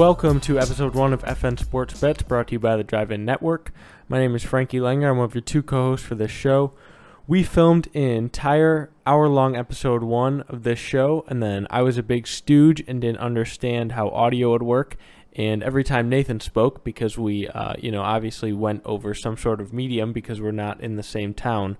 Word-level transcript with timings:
Welcome 0.00 0.40
to 0.40 0.58
episode 0.58 0.94
one 0.94 1.12
of 1.12 1.22
FN 1.24 1.58
Sports 1.58 2.00
Bets, 2.00 2.22
brought 2.22 2.46
to 2.46 2.52
you 2.52 2.58
by 2.58 2.74
the 2.74 2.82
Drive 2.82 3.10
In 3.10 3.26
Network. 3.26 3.70
My 4.08 4.18
name 4.18 4.34
is 4.34 4.42
Frankie 4.42 4.78
Langer. 4.78 5.10
I'm 5.10 5.18
one 5.18 5.26
of 5.26 5.34
your 5.34 5.42
two 5.42 5.62
co 5.62 5.90
hosts 5.90 6.06
for 6.06 6.14
this 6.14 6.30
show. 6.30 6.72
We 7.26 7.42
filmed 7.42 7.88
an 7.92 8.00
entire 8.00 8.88
hour 9.06 9.28
long 9.28 9.56
episode 9.56 10.02
one 10.02 10.40
of 10.48 10.62
this 10.62 10.78
show, 10.78 11.26
and 11.28 11.42
then 11.42 11.66
I 11.68 11.82
was 11.82 11.98
a 11.98 12.02
big 12.02 12.26
stooge 12.26 12.82
and 12.88 13.02
didn't 13.02 13.18
understand 13.18 13.92
how 13.92 14.08
audio 14.08 14.52
would 14.52 14.62
work. 14.62 14.96
And 15.34 15.62
every 15.62 15.84
time 15.84 16.08
Nathan 16.08 16.40
spoke, 16.40 16.82
because 16.82 17.18
we, 17.18 17.48
uh, 17.48 17.74
you 17.78 17.92
know, 17.92 18.00
obviously 18.00 18.54
went 18.54 18.80
over 18.86 19.12
some 19.12 19.36
sort 19.36 19.60
of 19.60 19.74
medium 19.74 20.14
because 20.14 20.40
we're 20.40 20.50
not 20.50 20.80
in 20.80 20.96
the 20.96 21.02
same 21.02 21.34
town, 21.34 21.76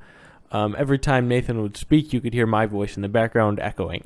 um, 0.52 0.76
every 0.78 0.98
time 0.98 1.26
Nathan 1.26 1.62
would 1.62 1.78
speak, 1.78 2.12
you 2.12 2.20
could 2.20 2.34
hear 2.34 2.46
my 2.46 2.66
voice 2.66 2.96
in 2.96 3.02
the 3.02 3.08
background 3.08 3.58
echoing. 3.60 4.04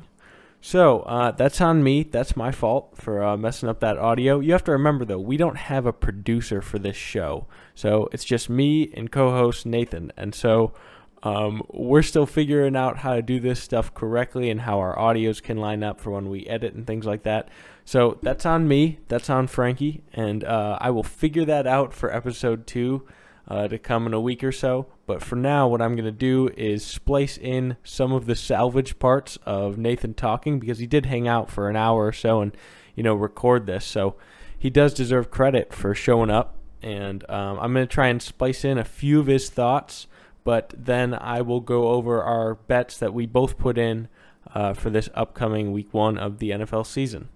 So 0.65 1.01
uh, 1.01 1.29
that's 1.29 1.61
on 1.61 1.83
me. 1.83 2.01
That's 2.01 2.35
my 2.35 2.51
fault 2.51 2.97
for 2.97 3.23
uh, 3.23 3.37
messing 3.37 3.69
up 3.69 3.81
that 3.81 3.99
audio. 3.99 4.39
You 4.39 4.53
have 4.53 4.63
to 4.63 4.71
remember, 4.71 5.05
though, 5.05 5.19
we 5.19 5.37
don't 5.37 5.57
have 5.57 5.85
a 5.85 5.93
producer 5.93 6.59
for 6.59 6.79
this 6.79 6.95
show. 6.95 7.45
So 7.75 8.09
it's 8.11 8.23
just 8.25 8.49
me 8.49 8.91
and 8.95 9.11
co 9.11 9.29
host 9.29 9.67
Nathan. 9.67 10.11
And 10.17 10.33
so 10.33 10.73
um, 11.21 11.61
we're 11.71 12.01
still 12.01 12.25
figuring 12.25 12.75
out 12.75 12.97
how 12.97 13.13
to 13.13 13.21
do 13.21 13.39
this 13.39 13.61
stuff 13.61 13.93
correctly 13.93 14.49
and 14.49 14.61
how 14.61 14.79
our 14.79 14.97
audios 14.97 15.39
can 15.39 15.57
line 15.57 15.83
up 15.83 16.01
for 16.01 16.09
when 16.09 16.29
we 16.29 16.47
edit 16.47 16.73
and 16.73 16.87
things 16.87 17.05
like 17.05 17.21
that. 17.21 17.47
So 17.83 18.17
that's 18.23 18.43
on 18.43 18.67
me. 18.67 18.97
That's 19.07 19.29
on 19.29 19.45
Frankie. 19.45 20.01
And 20.13 20.43
uh, 20.43 20.79
I 20.81 20.89
will 20.89 21.03
figure 21.03 21.45
that 21.45 21.67
out 21.67 21.93
for 21.93 22.11
episode 22.11 22.65
two 22.65 23.05
uh, 23.47 23.67
to 23.67 23.77
come 23.77 24.07
in 24.07 24.13
a 24.13 24.19
week 24.19 24.43
or 24.43 24.51
so. 24.51 24.87
But 25.05 25.21
for 25.21 25.35
now, 25.35 25.67
what 25.67 25.81
I'm 25.81 25.95
going 25.95 26.05
to 26.05 26.11
do 26.11 26.49
is 26.57 26.83
splice 26.83 27.37
in 27.37 27.77
some 27.83 28.11
of 28.11 28.25
the 28.25 28.35
salvage 28.35 28.97
parts 28.99 29.37
of 29.45 29.77
Nathan 29.77 30.13
talking 30.13 30.59
because 30.59 30.79
he 30.79 30.87
did 30.87 31.05
hang 31.05 31.27
out 31.27 31.49
for 31.49 31.69
an 31.69 31.75
hour 31.75 32.05
or 32.05 32.11
so 32.11 32.41
and, 32.41 32.55
you 32.95 33.03
know, 33.03 33.13
record 33.13 33.65
this. 33.65 33.85
So 33.85 34.15
he 34.57 34.69
does 34.69 34.93
deserve 34.93 35.29
credit 35.29 35.73
for 35.73 35.93
showing 35.93 36.29
up. 36.29 36.55
And 36.81 37.27
um, 37.29 37.59
I'm 37.59 37.73
going 37.73 37.87
to 37.87 37.93
try 37.93 38.07
and 38.07 38.21
splice 38.21 38.63
in 38.63 38.77
a 38.77 38.83
few 38.83 39.19
of 39.19 39.27
his 39.27 39.49
thoughts, 39.49 40.07
but 40.43 40.73
then 40.77 41.15
I 41.15 41.41
will 41.41 41.59
go 41.59 41.89
over 41.89 42.21
our 42.21 42.55
bets 42.55 42.97
that 42.99 43.13
we 43.13 43.25
both 43.25 43.57
put 43.57 43.77
in 43.77 44.07
uh, 44.53 44.73
for 44.73 44.91
this 44.91 45.09
upcoming 45.15 45.71
week 45.71 45.93
one 45.93 46.17
of 46.17 46.37
the 46.37 46.51
NFL 46.51 46.85
season. 46.85 47.29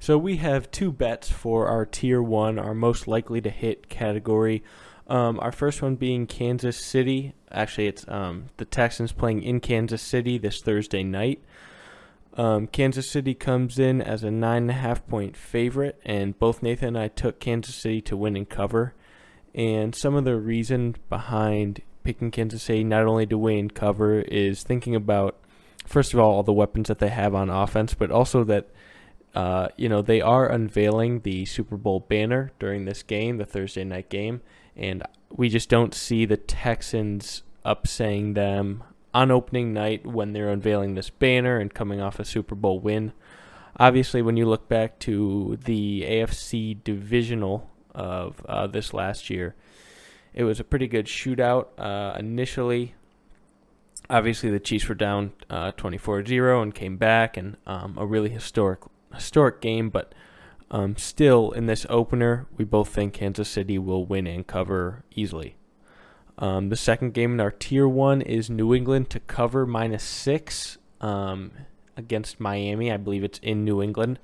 So 0.00 0.16
we 0.16 0.36
have 0.36 0.70
two 0.70 0.92
bets 0.92 1.30
for 1.30 1.66
our 1.66 1.84
tier 1.84 2.22
one, 2.22 2.58
our 2.58 2.74
most 2.74 3.08
likely 3.08 3.40
to 3.40 3.50
hit 3.50 3.88
category. 3.88 4.62
Um, 5.08 5.40
our 5.40 5.52
first 5.52 5.82
one 5.82 5.96
being 5.96 6.26
Kansas 6.26 6.76
City. 6.76 7.34
Actually, 7.50 7.88
it's 7.88 8.06
um, 8.08 8.46
the 8.58 8.64
Texans 8.64 9.12
playing 9.12 9.42
in 9.42 9.60
Kansas 9.60 10.02
City 10.02 10.38
this 10.38 10.60
Thursday 10.60 11.02
night. 11.02 11.42
Um, 12.34 12.68
Kansas 12.68 13.10
City 13.10 13.34
comes 13.34 13.78
in 13.80 14.00
as 14.00 14.22
a 14.22 14.30
nine 14.30 14.62
and 14.62 14.70
a 14.70 14.74
half 14.74 15.06
point 15.08 15.36
favorite, 15.36 16.00
and 16.04 16.38
both 16.38 16.62
Nathan 16.62 16.88
and 16.88 16.98
I 16.98 17.08
took 17.08 17.40
Kansas 17.40 17.74
City 17.74 18.00
to 18.02 18.16
win 18.16 18.36
and 18.36 18.48
cover. 18.48 18.94
And 19.54 19.94
some 19.94 20.14
of 20.14 20.24
the 20.24 20.36
reason 20.36 20.94
behind 21.08 21.82
picking 22.04 22.30
Kansas 22.30 22.62
City 22.62 22.84
not 22.84 23.06
only 23.06 23.26
to 23.26 23.36
win 23.36 23.58
and 23.58 23.74
cover 23.74 24.20
is 24.20 24.62
thinking 24.62 24.94
about, 24.94 25.36
first 25.84 26.14
of 26.14 26.20
all, 26.20 26.30
all 26.30 26.42
the 26.44 26.52
weapons 26.52 26.86
that 26.88 27.00
they 27.00 27.08
have 27.08 27.34
on 27.34 27.50
offense, 27.50 27.94
but 27.94 28.12
also 28.12 28.44
that 28.44 28.68
uh, 29.34 29.68
you 29.76 29.88
know, 29.88 30.02
they 30.02 30.20
are 30.20 30.50
unveiling 30.50 31.20
the 31.20 31.44
Super 31.44 31.76
Bowl 31.76 32.00
banner 32.00 32.52
during 32.58 32.84
this 32.84 33.02
game, 33.02 33.36
the 33.36 33.44
Thursday 33.44 33.84
night 33.84 34.08
game, 34.08 34.40
and 34.76 35.02
we 35.30 35.48
just 35.48 35.68
don't 35.68 35.94
see 35.94 36.24
the 36.24 36.36
Texans 36.36 37.42
upsaying 37.64 38.34
them 38.34 38.82
on 39.12 39.30
opening 39.30 39.72
night 39.72 40.06
when 40.06 40.32
they're 40.32 40.50
unveiling 40.50 40.94
this 40.94 41.10
banner 41.10 41.58
and 41.58 41.74
coming 41.74 42.00
off 42.00 42.18
a 42.18 42.24
Super 42.24 42.54
Bowl 42.54 42.80
win. 42.80 43.12
Obviously, 43.76 44.22
when 44.22 44.36
you 44.36 44.46
look 44.46 44.68
back 44.68 44.98
to 45.00 45.58
the 45.64 46.02
AFC 46.02 46.82
divisional 46.82 47.70
of 47.94 48.44
uh, 48.48 48.66
this 48.66 48.92
last 48.92 49.30
year, 49.30 49.54
it 50.34 50.44
was 50.44 50.58
a 50.58 50.64
pretty 50.64 50.86
good 50.86 51.06
shootout 51.06 51.68
uh, 51.78 52.16
initially. 52.18 52.94
Obviously, 54.10 54.50
the 54.50 54.60
Chiefs 54.60 54.88
were 54.88 54.94
down 54.94 55.32
uh, 55.50 55.72
24 55.72 56.24
0 56.24 56.62
and 56.62 56.74
came 56.74 56.96
back, 56.96 57.36
and 57.36 57.56
um, 57.66 57.96
a 57.98 58.06
really 58.06 58.30
historic 58.30 58.80
historic 59.14 59.60
game, 59.60 59.90
but 59.90 60.14
um, 60.70 60.96
still 60.96 61.50
in 61.52 61.66
this 61.66 61.86
opener, 61.88 62.46
we 62.56 62.64
both 62.64 62.88
think 62.88 63.14
Kansas 63.14 63.48
City 63.48 63.78
will 63.78 64.04
win 64.04 64.26
and 64.26 64.46
cover 64.46 65.04
easily. 65.14 65.56
Um, 66.38 66.68
the 66.68 66.76
second 66.76 67.14
game 67.14 67.32
in 67.32 67.40
our 67.40 67.50
tier 67.50 67.88
one 67.88 68.22
is 68.22 68.48
New 68.48 68.74
England 68.74 69.10
to 69.10 69.20
cover 69.20 69.66
minus 69.66 70.04
six 70.04 70.78
um, 71.00 71.50
against 71.96 72.38
Miami. 72.38 72.92
I 72.92 72.96
believe 72.96 73.24
it's 73.24 73.40
in 73.40 73.64
New 73.64 73.82
England. 73.82 74.20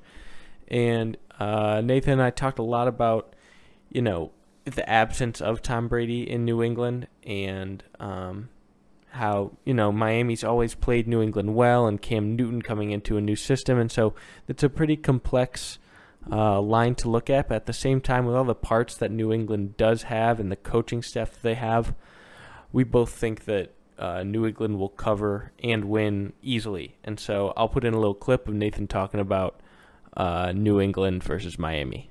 And 0.68 1.16
uh, 1.40 1.82
Nathan 1.84 2.14
and 2.14 2.22
I 2.22 2.30
talked 2.30 2.58
a 2.58 2.62
lot 2.62 2.86
about, 2.86 3.34
you 3.90 4.00
know, 4.00 4.30
the 4.64 4.88
absence 4.88 5.40
of 5.40 5.60
Tom 5.60 5.88
Brady 5.88 6.28
in 6.28 6.44
New 6.44 6.62
England 6.62 7.08
and 7.24 7.82
um, 7.98 8.48
how 9.14 9.52
you 9.64 9.72
know 9.72 9.92
Miami's 9.92 10.42
always 10.42 10.74
played 10.74 11.06
New 11.06 11.22
England 11.22 11.54
well, 11.54 11.86
and 11.86 12.02
Cam 12.02 12.34
Newton 12.34 12.62
coming 12.62 12.90
into 12.90 13.16
a 13.16 13.20
new 13.20 13.36
system, 13.36 13.78
and 13.78 13.90
so 13.90 14.14
it's 14.48 14.62
a 14.62 14.68
pretty 14.68 14.96
complex 14.96 15.78
uh, 16.30 16.60
line 16.60 16.96
to 16.96 17.08
look 17.08 17.30
at. 17.30 17.48
But 17.48 17.54
at 17.54 17.66
the 17.66 17.72
same 17.72 18.00
time, 18.00 18.26
with 18.26 18.34
all 18.34 18.44
the 18.44 18.54
parts 18.54 18.96
that 18.96 19.10
New 19.10 19.32
England 19.32 19.76
does 19.76 20.04
have 20.04 20.40
and 20.40 20.50
the 20.50 20.56
coaching 20.56 21.00
staff 21.00 21.40
they 21.40 21.54
have, 21.54 21.94
we 22.72 22.82
both 22.82 23.10
think 23.10 23.44
that 23.44 23.72
uh, 23.98 24.24
New 24.24 24.46
England 24.46 24.78
will 24.78 24.88
cover 24.88 25.52
and 25.62 25.84
win 25.84 26.32
easily. 26.42 26.96
And 27.04 27.20
so 27.20 27.52
I'll 27.56 27.68
put 27.68 27.84
in 27.84 27.94
a 27.94 27.98
little 27.98 28.14
clip 28.14 28.48
of 28.48 28.54
Nathan 28.54 28.88
talking 28.88 29.20
about 29.20 29.60
uh, 30.16 30.52
New 30.52 30.80
England 30.80 31.22
versus 31.22 31.56
Miami. 31.56 32.10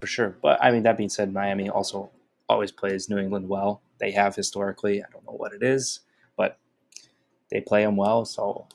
For 0.00 0.06
sure, 0.06 0.36
but 0.40 0.62
I 0.62 0.70
mean 0.70 0.84
that 0.84 0.96
being 0.96 1.10
said, 1.10 1.34
Miami 1.34 1.68
also 1.68 2.10
always 2.48 2.72
plays 2.72 3.10
New 3.10 3.18
England 3.18 3.48
well 3.48 3.82
they 3.98 4.12
have 4.12 4.34
historically. 4.34 5.02
I 5.02 5.06
don't 5.12 5.24
know 5.26 5.36
what 5.36 5.52
it 5.52 5.62
is, 5.62 6.00
but 6.36 6.58
they 7.50 7.60
play 7.60 7.82
them 7.84 7.96
well. 7.96 8.24
So 8.24 8.66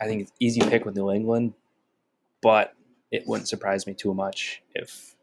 I 0.00 0.06
think 0.06 0.22
it's 0.22 0.32
easy 0.40 0.60
pick 0.60 0.84
with 0.84 0.96
New 0.96 1.10
England, 1.10 1.54
but 2.42 2.74
it 3.10 3.26
wouldn't 3.26 3.48
surprise 3.48 3.86
me 3.86 3.94
too 3.94 4.14
much 4.14 4.62
if 4.74 5.14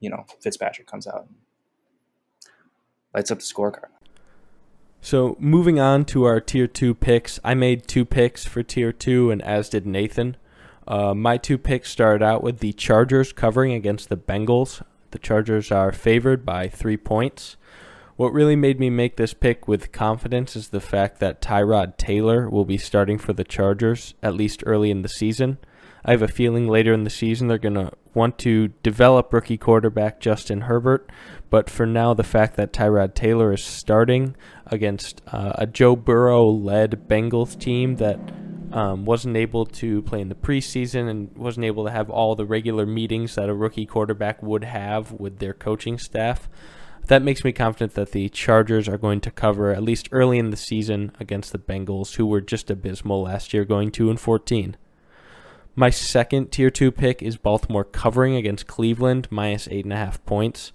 you 0.00 0.10
know 0.10 0.24
Fitzpatrick 0.40 0.86
comes 0.86 1.06
out 1.06 1.26
and 1.26 2.52
lights 3.14 3.30
up 3.30 3.38
the 3.38 3.44
scorecard. 3.44 3.88
So 5.00 5.36
moving 5.40 5.80
on 5.80 6.04
to 6.06 6.24
our 6.24 6.40
tier 6.40 6.68
two 6.68 6.94
picks, 6.94 7.40
I 7.42 7.54
made 7.54 7.88
two 7.88 8.04
picks 8.04 8.44
for 8.44 8.62
tier 8.62 8.92
two, 8.92 9.30
and 9.30 9.42
as 9.42 9.68
did 9.68 9.86
Nathan. 9.86 10.36
Uh, 10.86 11.14
my 11.14 11.36
two 11.36 11.58
picks 11.58 11.90
started 11.90 12.24
out 12.24 12.42
with 12.42 12.58
the 12.58 12.72
Chargers 12.72 13.32
covering 13.32 13.72
against 13.72 14.08
the 14.08 14.16
Bengals. 14.16 14.82
The 15.10 15.18
Chargers 15.18 15.70
are 15.70 15.92
favored 15.92 16.44
by 16.44 16.68
three 16.68 16.96
points. 16.96 17.56
What 18.16 18.32
really 18.32 18.56
made 18.56 18.78
me 18.78 18.90
make 18.90 19.16
this 19.16 19.32
pick 19.32 19.66
with 19.66 19.90
confidence 19.90 20.54
is 20.54 20.68
the 20.68 20.80
fact 20.80 21.18
that 21.20 21.40
Tyrod 21.40 21.96
Taylor 21.96 22.48
will 22.48 22.66
be 22.66 22.76
starting 22.76 23.18
for 23.18 23.32
the 23.32 23.44
Chargers, 23.44 24.14
at 24.22 24.34
least 24.34 24.62
early 24.66 24.90
in 24.90 25.02
the 25.02 25.08
season. 25.08 25.58
I 26.04 26.10
have 26.10 26.22
a 26.22 26.28
feeling 26.28 26.68
later 26.68 26.92
in 26.92 27.04
the 27.04 27.10
season 27.10 27.48
they're 27.48 27.58
going 27.58 27.74
to 27.74 27.92
want 28.12 28.38
to 28.40 28.68
develop 28.82 29.32
rookie 29.32 29.56
quarterback 29.56 30.20
Justin 30.20 30.62
Herbert, 30.62 31.10
but 31.48 31.70
for 31.70 31.86
now, 31.86 32.12
the 32.12 32.24
fact 32.24 32.56
that 32.56 32.72
Tyrod 32.72 33.14
Taylor 33.14 33.52
is 33.52 33.62
starting 33.62 34.36
against 34.66 35.22
uh, 35.28 35.52
a 35.54 35.66
Joe 35.66 35.96
Burrow 35.96 36.46
led 36.46 37.08
Bengals 37.08 37.58
team 37.58 37.96
that 37.96 38.18
um, 38.72 39.04
wasn't 39.04 39.36
able 39.36 39.64
to 39.66 40.02
play 40.02 40.20
in 40.20 40.28
the 40.28 40.34
preseason 40.34 41.08
and 41.08 41.34
wasn't 41.36 41.64
able 41.64 41.84
to 41.84 41.90
have 41.90 42.10
all 42.10 42.34
the 42.34 42.46
regular 42.46 42.84
meetings 42.84 43.36
that 43.36 43.48
a 43.48 43.54
rookie 43.54 43.86
quarterback 43.86 44.42
would 44.42 44.64
have 44.64 45.12
with 45.12 45.38
their 45.38 45.54
coaching 45.54 45.98
staff 45.98 46.48
that 47.06 47.22
makes 47.22 47.44
me 47.44 47.52
confident 47.52 47.94
that 47.94 48.12
the 48.12 48.28
Chargers 48.28 48.88
are 48.88 48.98
going 48.98 49.20
to 49.22 49.30
cover 49.30 49.72
at 49.72 49.82
least 49.82 50.08
early 50.12 50.38
in 50.38 50.50
the 50.50 50.56
season 50.56 51.12
against 51.18 51.52
the 51.52 51.58
Bengals, 51.58 52.14
who 52.14 52.26
were 52.26 52.40
just 52.40 52.70
abysmal 52.70 53.22
last 53.22 53.52
year, 53.52 53.64
going 53.64 53.90
two 53.90 54.10
and 54.10 54.20
fourteen. 54.20 54.76
My 55.74 55.90
second 55.90 56.52
tier 56.52 56.70
two 56.70 56.92
pick 56.92 57.22
is 57.22 57.36
Baltimore 57.36 57.84
covering 57.84 58.36
against 58.36 58.66
Cleveland 58.66 59.26
minus 59.30 59.68
eight 59.68 59.84
and 59.84 59.92
a 59.92 59.96
half 59.96 60.24
points. 60.26 60.72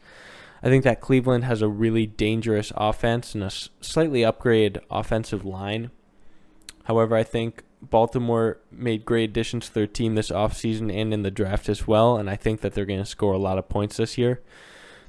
I 0.63 0.69
think 0.69 0.83
that 0.83 1.01
Cleveland 1.01 1.43
has 1.43 1.61
a 1.61 1.67
really 1.67 2.07
dangerous 2.07 2.71
offense 2.75 3.35
and 3.35 3.43
a 3.43 3.51
slightly 3.79 4.21
upgraded 4.21 4.81
offensive 4.89 5.45
line. 5.45 5.91
However, 6.85 7.15
I 7.15 7.23
think 7.23 7.63
Baltimore 7.79 8.57
made 8.71 9.05
great 9.05 9.29
additions 9.29 9.67
to 9.67 9.73
their 9.75 9.85
team 9.85 10.15
this 10.15 10.31
offseason 10.31 10.91
and 10.91 11.13
in 11.13 11.21
the 11.21 11.29
draft 11.29 11.69
as 11.69 11.85
well, 11.85 12.17
and 12.17 12.27
I 12.27 12.35
think 12.35 12.61
that 12.61 12.73
they're 12.73 12.85
going 12.85 12.99
to 12.99 13.05
score 13.05 13.33
a 13.33 13.37
lot 13.37 13.59
of 13.59 13.69
points 13.69 13.97
this 13.97 14.17
year. 14.17 14.41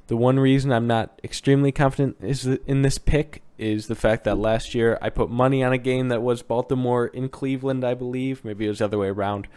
The 0.09 0.17
one 0.17 0.39
reason 0.39 0.71
I'm 0.71 0.87
not 0.87 1.21
extremely 1.23 1.71
confident 1.71 2.17
is 2.19 2.43
in 2.47 2.81
this 2.81 2.97
pick 2.97 3.43
is 3.59 3.85
the 3.85 3.93
fact 3.93 4.23
that 4.23 4.39
last 4.39 4.73
year 4.73 4.97
I 5.03 5.11
put 5.11 5.29
money 5.29 5.63
on 5.63 5.71
a 5.71 5.77
game 5.77 6.07
that 6.07 6.23
was 6.23 6.41
Baltimore 6.41 7.05
in 7.05 7.29
Cleveland, 7.29 7.83
I 7.83 7.93
believe. 7.93 8.43
Maybe 8.43 8.65
it 8.65 8.69
was 8.69 8.79
the 8.79 8.85
other 8.85 8.97
way 8.97 9.09
around. 9.09 9.47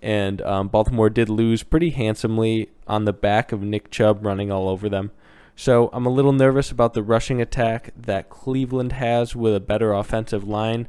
And 0.00 0.40
um, 0.40 0.68
Baltimore 0.68 1.10
did 1.10 1.28
lose 1.28 1.62
pretty 1.62 1.90
handsomely 1.90 2.70
on 2.86 3.04
the 3.04 3.12
back 3.12 3.52
of 3.52 3.60
Nick 3.60 3.90
Chubb 3.90 4.24
running 4.24 4.50
all 4.50 4.70
over 4.70 4.88
them. 4.88 5.10
So 5.54 5.90
I'm 5.92 6.06
a 6.06 6.10
little 6.10 6.32
nervous 6.32 6.70
about 6.70 6.94
the 6.94 7.02
rushing 7.02 7.42
attack 7.42 7.92
that 7.94 8.30
Cleveland 8.30 8.92
has 8.92 9.36
with 9.36 9.54
a 9.54 9.60
better 9.60 9.92
offensive 9.92 10.48
line. 10.48 10.88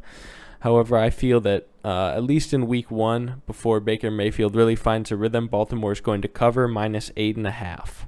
However, 0.61 0.95
I 0.95 1.09
feel 1.09 1.41
that 1.41 1.67
uh, 1.83 2.13
at 2.15 2.23
least 2.23 2.53
in 2.53 2.67
week 2.67 2.89
one, 2.89 3.41
before 3.45 3.81
Baker 3.81 4.11
Mayfield 4.11 4.55
really 4.55 4.77
finds 4.77 5.11
a 5.11 5.17
rhythm, 5.17 5.47
Baltimore 5.47 5.91
is 5.91 5.99
going 5.99 6.21
to 6.21 6.29
cover 6.29 6.69
minus 6.69 7.11
eight 7.17 7.35
and 7.35 7.45
a 7.45 7.51
half. 7.51 8.05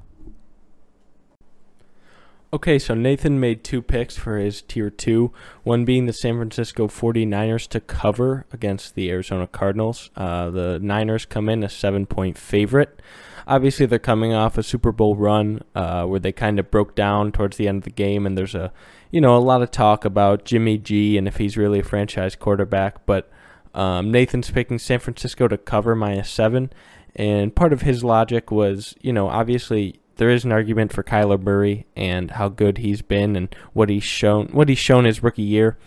Okay, 2.54 2.80
so 2.80 2.94
Nathan 2.94 3.40
made 3.40 3.64
two 3.64 3.82
picks 3.82 4.18
for 4.18 4.38
his 4.38 4.62
tier 4.62 4.90
two, 4.90 5.32
one 5.64 5.86
being 5.86 6.06
the 6.06 6.12
San 6.12 6.36
Francisco 6.36 6.90
49ers 6.90 7.66
to 7.70 7.80
cover 7.80 8.46
against 8.52 8.94
the 8.94 9.10
Arizona 9.10 9.48
Cardinals. 9.48 10.10
Uh, 10.18 10.50
the 10.50 10.78
Niners 10.80 11.26
come 11.26 11.48
in 11.48 11.64
a 11.64 11.70
seven 11.70 12.06
point 12.06 12.38
favorite. 12.38 13.02
Obviously, 13.48 13.86
they're 13.86 14.00
coming 14.00 14.34
off 14.34 14.58
a 14.58 14.64
Super 14.64 14.92
Bowl 14.92 15.16
run 15.16 15.62
uh, 15.76 16.06
where 16.06 16.20
they 16.20 16.34
kind 16.34 16.60
of 16.60 16.70
broke 16.70 16.94
down 16.94 17.32
towards 17.32 17.56
the 17.56 17.70
end 17.70 17.78
of 17.78 17.84
the 17.86 17.90
game, 17.90 18.26
and 18.26 18.38
there's 18.38 18.56
a 18.56 18.74
you 19.12 19.22
know 19.22 19.38
a 19.38 19.40
lot 19.40 19.62
of 19.62 19.72
talk 19.72 20.04
about 20.04 20.44
Jimmy 20.44 20.78
G 20.78 21.18
and 21.18 21.30
if 21.30 21.38
he's 21.38 21.56
really 21.56 21.80
a 21.80 21.84
franchise 21.84 22.36
quarterback. 22.36 23.06
But 23.06 23.32
um, 23.74 24.12
Nathan's 24.12 24.52
picking 24.52 24.78
San 24.78 25.00
Francisco 25.00 25.48
to 25.48 25.58
cover 25.58 25.96
minus 25.96 26.30
seven, 26.30 26.74
and 27.16 27.56
part 27.56 27.72
of 27.72 27.84
his 27.84 28.04
logic 28.04 28.52
was 28.52 28.94
you 29.00 29.14
know 29.14 29.30
obviously 29.30 30.01
there 30.18 30.30
is 30.30 30.44
an 30.44 30.52
argument 30.52 30.94
for 30.94 31.04
Kyler 31.04 31.42
Murray 31.42 31.86
and 31.96 32.32
how 32.32 32.50
good 32.50 32.80
he's 32.80 33.02
been 33.02 33.36
and 33.36 33.54
what 33.74 33.90
he's 33.90 34.04
shown 34.04 34.48
what 34.48 34.70
he's 34.70 34.78
shown 34.80 35.06
his 35.06 35.24
rookie 35.24 35.42
year. 35.42 35.78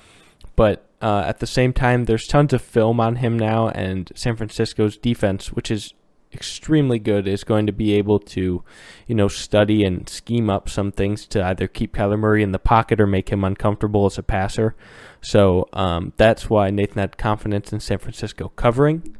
But 0.56 0.88
uh, 1.00 1.24
at 1.26 1.40
the 1.40 1.46
same 1.46 1.72
time, 1.72 2.04
there's 2.04 2.26
tons 2.26 2.52
of 2.52 2.62
film 2.62 3.00
on 3.00 3.16
him 3.16 3.38
now, 3.38 3.68
and 3.68 4.10
San 4.14 4.36
Francisco's 4.36 4.96
defense, 4.96 5.52
which 5.52 5.70
is 5.70 5.92
extremely 6.32 6.98
good, 6.98 7.28
is 7.28 7.44
going 7.44 7.66
to 7.66 7.72
be 7.72 7.92
able 7.92 8.18
to, 8.18 8.64
you 9.06 9.14
know, 9.14 9.28
study 9.28 9.84
and 9.84 10.08
scheme 10.08 10.48
up 10.48 10.68
some 10.68 10.90
things 10.90 11.26
to 11.26 11.44
either 11.44 11.68
keep 11.68 11.94
Kyler 11.94 12.18
Murray 12.18 12.42
in 12.42 12.52
the 12.52 12.58
pocket 12.58 13.00
or 13.00 13.06
make 13.06 13.28
him 13.28 13.44
uncomfortable 13.44 14.06
as 14.06 14.16
a 14.16 14.22
passer. 14.22 14.74
So 15.20 15.68
um, 15.72 16.12
that's 16.16 16.48
why 16.48 16.70
Nathan 16.70 17.00
had 17.00 17.18
confidence 17.18 17.72
in 17.72 17.80
San 17.80 17.98
Francisco 17.98 18.52
covering. 18.56 19.16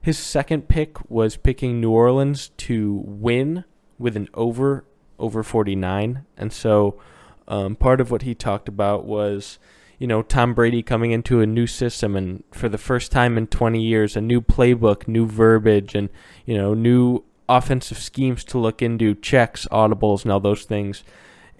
His 0.00 0.18
second 0.18 0.68
pick 0.68 1.10
was 1.10 1.36
picking 1.36 1.80
New 1.80 1.90
Orleans 1.90 2.50
to 2.58 3.02
win 3.04 3.64
with 4.00 4.16
an 4.16 4.28
over 4.34 4.84
over 5.18 5.42
49 5.42 6.24
and 6.36 6.52
so 6.52 6.98
um, 7.46 7.76
part 7.76 8.00
of 8.00 8.10
what 8.10 8.22
he 8.22 8.34
talked 8.34 8.68
about 8.68 9.04
was 9.04 9.58
you 9.98 10.06
know 10.06 10.22
Tom 10.22 10.54
Brady 10.54 10.82
coming 10.82 11.10
into 11.10 11.40
a 11.40 11.46
new 11.46 11.66
system 11.66 12.16
and 12.16 12.42
for 12.50 12.68
the 12.68 12.78
first 12.78 13.12
time 13.12 13.36
in 13.36 13.46
20 13.46 13.80
years 13.80 14.16
a 14.16 14.20
new 14.20 14.40
playbook 14.40 15.06
new 15.06 15.26
verbiage 15.26 15.94
and 15.94 16.08
you 16.46 16.56
know 16.56 16.74
new 16.74 17.22
offensive 17.50 17.98
schemes 17.98 18.44
to 18.44 18.58
look 18.58 18.80
into 18.80 19.14
checks 19.16 19.66
audibles 19.72 20.22
and 20.22 20.30
all 20.30 20.40
those 20.40 20.64
things. 20.64 21.02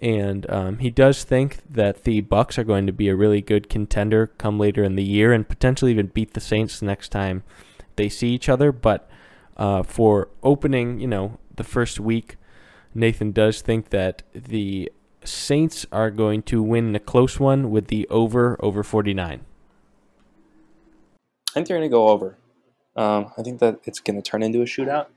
And 0.01 0.49
um, 0.49 0.79
he 0.79 0.89
does 0.89 1.25
think 1.25 1.59
that 1.69 2.05
the 2.05 2.23
Bucs 2.23 2.57
are 2.57 2.65
going 2.65 2.87
to 2.87 2.93
be 2.93 3.09
a 3.09 3.17
really 3.17 3.43
good 3.43 3.69
contender 3.69 4.29
come 4.29 4.59
later 4.59 4.83
in 4.83 4.95
the 4.95 5.03
year 5.03 5.33
and 5.33 5.47
potentially 5.47 5.91
even 5.91 6.07
beat 6.07 6.33
the 6.33 6.41
Saints 6.41 6.81
the 6.81 6.87
next 6.87 7.11
time 7.11 7.43
they 7.97 8.09
see 8.09 8.29
each 8.29 8.49
other. 8.49 8.73
But 8.73 9.11
uh, 9.57 9.83
for 9.83 10.29
opening 10.43 11.01
you 11.01 11.09
know 11.09 11.39
the 11.61 11.65
first 11.65 12.01
week, 12.01 12.39
Nathan 12.95 13.33
does 13.33 13.61
think 13.61 13.91
that 13.91 14.23
the 14.35 14.91
Saints 15.23 15.85
are 15.93 16.11
going 16.11 16.43
to 16.45 16.63
win 16.63 16.97
a 16.97 16.99
close 16.99 17.39
one 17.39 17.71
with 17.71 17.89
the 17.89 18.09
over 18.09 18.57
over 18.65 18.83
49. 18.83 19.41
I 21.51 21.53
think 21.53 21.69
they're 21.69 21.77
going 21.77 21.91
to 21.91 21.93
go 21.93 22.09
over. 22.09 22.39
Um, 22.97 23.31
I 23.37 23.43
think 23.43 23.61
that 23.61 23.81
it's 23.85 24.01
going 24.01 24.17
to 24.17 24.23
turn 24.23 24.43
into 24.43 24.63
a 24.63 24.65
shootout 24.65 25.09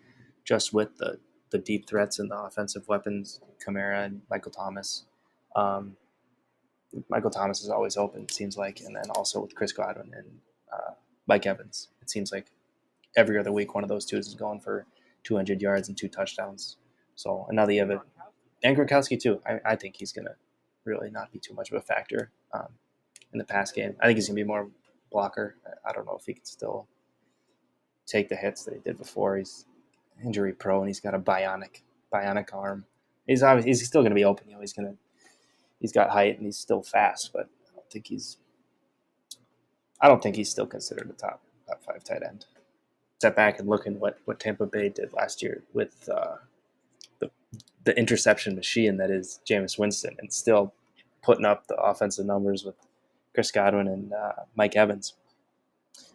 just 0.43 0.73
with 0.73 0.97
the, 0.97 1.19
the 1.51 1.57
deep 1.57 1.87
threats 1.87 2.19
and 2.19 2.29
the 2.29 2.37
offensive 2.37 2.85
weapons, 2.89 3.39
Kamara 3.65 4.03
and 4.03 4.21
Michael 4.29 4.51
Thomas. 4.51 5.05
Um, 5.55 5.95
Michael 7.07 7.29
Thomas 7.29 7.61
is 7.61 7.69
always 7.69 7.95
open, 7.95 8.23
it 8.23 8.33
seems 8.33 8.57
like, 8.57 8.81
and 8.81 8.93
then 8.93 9.09
also 9.15 9.39
with 9.39 9.55
Chris 9.55 9.71
Godwin 9.71 10.11
and 10.13 10.27
uh, 10.73 10.91
Mike 11.25 11.45
Evans. 11.45 11.87
It 12.01 12.09
seems 12.09 12.33
like 12.33 12.47
every 13.15 13.39
other 13.39 13.53
week 13.53 13.73
one 13.73 13.85
of 13.85 13.89
those 13.89 14.05
two 14.05 14.17
is 14.17 14.35
going 14.35 14.59
for 14.59 14.85
200 15.23 15.61
yards 15.61 15.87
and 15.87 15.97
two 15.97 16.07
touchdowns. 16.07 16.77
So 17.15 17.45
another 17.49 17.71
you 17.71 17.79
have 17.81 17.91
it, 17.91 17.99
and 18.63 18.77
Gronkowski 18.77 19.19
too. 19.19 19.41
I, 19.45 19.59
I 19.65 19.75
think 19.75 19.95
he's 19.97 20.11
gonna 20.11 20.35
really 20.85 21.09
not 21.09 21.31
be 21.31 21.39
too 21.39 21.53
much 21.53 21.71
of 21.71 21.77
a 21.77 21.81
factor 21.81 22.31
um, 22.53 22.67
in 23.31 23.39
the 23.39 23.45
pass 23.45 23.71
game. 23.71 23.95
I 24.01 24.07
think 24.07 24.17
he's 24.17 24.27
gonna 24.27 24.35
be 24.35 24.43
more 24.43 24.69
blocker. 25.11 25.55
I 25.85 25.91
don't 25.91 26.05
know 26.05 26.17
if 26.19 26.25
he 26.25 26.33
can 26.33 26.45
still 26.45 26.87
take 28.05 28.29
the 28.29 28.35
hits 28.35 28.63
that 28.65 28.73
he 28.73 28.79
did 28.79 28.97
before. 28.97 29.37
He's 29.37 29.65
injury 30.23 30.53
prone. 30.53 30.81
and 30.81 30.87
he's 30.89 30.99
got 30.99 31.13
a 31.13 31.19
bionic 31.19 31.81
bionic 32.13 32.53
arm. 32.53 32.85
He's 33.27 33.43
obviously 33.43 33.69
he's 33.69 33.85
still 33.85 34.03
gonna 34.03 34.15
be 34.15 34.25
open. 34.25 34.47
You 34.49 34.55
know, 34.55 34.61
he's 34.61 34.73
gonna 34.73 34.95
he's 35.79 35.91
got 35.91 36.09
height 36.09 36.37
and 36.37 36.45
he's 36.45 36.57
still 36.57 36.81
fast, 36.81 37.31
but 37.33 37.49
I 37.71 37.75
don't 37.75 37.89
think 37.89 38.07
he's 38.07 38.37
I 40.01 40.07
don't 40.07 40.21
think 40.21 40.35
he's 40.35 40.49
still 40.49 40.67
considered 40.67 41.09
a 41.09 41.13
top 41.13 41.41
top 41.67 41.83
five 41.83 42.03
tight 42.03 42.23
end 42.23 42.45
step 43.23 43.37
back 43.37 43.57
and 43.57 43.69
look 43.69 43.87
at 43.87 43.93
what, 43.93 44.17
what 44.25 44.37
Tampa 44.37 44.65
Bay 44.65 44.89
did 44.89 45.13
last 45.13 45.41
year 45.41 45.63
with 45.71 46.09
uh, 46.13 46.35
the, 47.19 47.31
the 47.85 47.97
interception 47.97 48.53
machine 48.53 48.97
that 48.97 49.09
is 49.09 49.39
Jameis 49.49 49.79
Winston 49.79 50.17
and 50.19 50.33
still 50.33 50.73
putting 51.21 51.45
up 51.45 51.67
the 51.67 51.75
offensive 51.75 52.25
numbers 52.25 52.65
with 52.65 52.75
Chris 53.33 53.49
Godwin 53.49 53.87
and 53.87 54.11
uh, 54.11 54.43
Mike 54.55 54.75
Evans. 54.75 55.13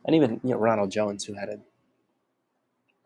And 0.05 0.14
even 0.14 0.38
you 0.44 0.50
know 0.50 0.58
Ronald 0.58 0.90
Jones, 0.90 1.25
who 1.25 1.32
had 1.32 1.49
a, 1.49 1.60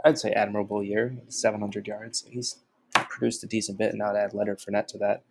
I'd 0.05 0.19
say 0.19 0.33
admirable 0.33 0.83
year, 0.83 1.17
700 1.29 1.87
yards. 1.87 2.25
He's 2.29 2.59
produced 2.93 3.45
a 3.45 3.47
decent 3.47 3.79
bit, 3.79 3.91
and 3.91 4.01
now 4.01 4.11
to 4.11 4.19
add 4.19 4.35
Leonard 4.35 4.59
Fournette 4.59 4.89
to 4.89 4.99
that, 4.99 5.23